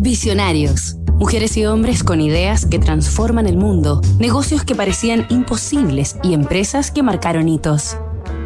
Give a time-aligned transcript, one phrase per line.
[0.00, 0.94] Visionarios.
[1.18, 6.92] Mujeres y hombres con ideas que transforman el mundo, negocios que parecían imposibles y empresas
[6.92, 7.96] que marcaron hitos.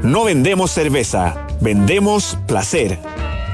[0.02, 2.98] No vendemos cerveza, vendemos placer.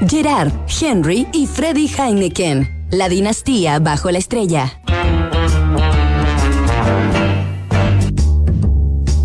[0.07, 2.87] Gerard, Henry y Freddy Heineken.
[2.89, 4.81] La dinastía bajo la estrella.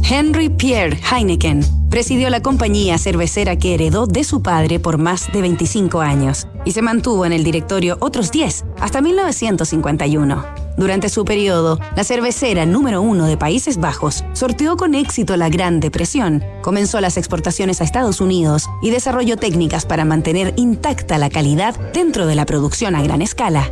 [0.02, 5.40] Henry Pierre Heineken presidió la compañía cervecera que heredó de su padre por más de
[5.40, 10.44] 25 años y se mantuvo en el directorio otros 10 hasta 1951.
[10.76, 15.78] Durante su periodo, la cervecera número uno de Países Bajos sorteó con éxito la Gran
[15.78, 21.76] Depresión, comenzó las exportaciones a Estados Unidos y desarrolló técnicas para mantener intacta la calidad
[21.92, 23.70] dentro de la producción a gran escala.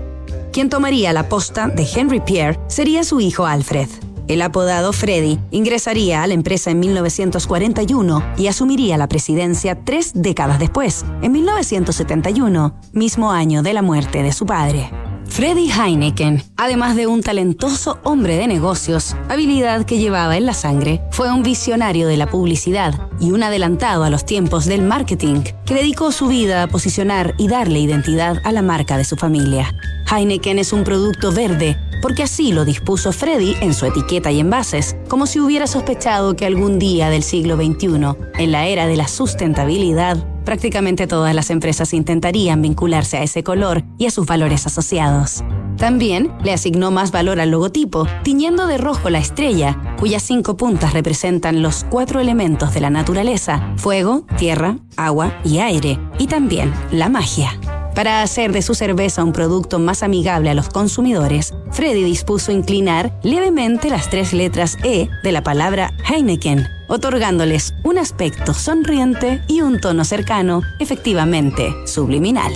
[0.53, 3.89] Quien tomaría la posta de Henry Pierre sería su hijo Alfred.
[4.29, 10.59] El apodado Freddy ingresaría a la empresa en 1941 y asumiría la presidencia tres décadas
[10.59, 14.91] después, en 1971, mismo año de la muerte de su padre.
[15.33, 21.01] Freddy Heineken, además de un talentoso hombre de negocios, habilidad que llevaba en la sangre,
[21.11, 25.75] fue un visionario de la publicidad y un adelantado a los tiempos del marketing, que
[25.75, 29.75] dedicó su vida a posicionar y darle identidad a la marca de su familia.
[30.11, 34.97] Heineken es un producto verde, porque así lo dispuso Freddy en su etiqueta y envases,
[35.09, 39.09] como si hubiera sospechado que algún día del siglo XXI, en la era de la
[39.09, 45.45] sustentabilidad, prácticamente todas las empresas intentarían vincularse a ese color y a sus valores asociados.
[45.77, 50.93] También le asignó más valor al logotipo, tiñendo de rojo la estrella, cuyas cinco puntas
[50.93, 57.09] representan los cuatro elementos de la naturaleza, fuego, tierra, agua y aire, y también la
[57.09, 57.59] magia.
[57.95, 63.19] Para hacer de su cerveza un producto más amigable a los consumidores, Freddy dispuso inclinar
[63.23, 69.79] levemente las tres letras E de la palabra Heineken, otorgándoles un aspecto sonriente y un
[69.79, 72.53] tono cercano, efectivamente subliminal.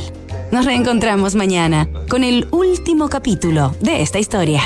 [0.52, 4.62] Nos reencontramos mañana con el último capítulo de esta historia.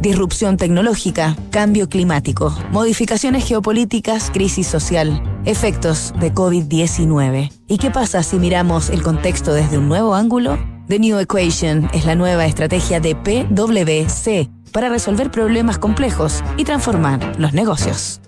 [0.00, 7.50] Disrupción tecnológica, cambio climático, modificaciones geopolíticas, crisis social, Efectos de COVID-19.
[7.66, 10.56] ¿Y qué pasa si miramos el contexto desde un nuevo ángulo?
[10.86, 17.40] The New Equation es la nueva estrategia de PwC para resolver problemas complejos y transformar
[17.40, 18.20] los negocios.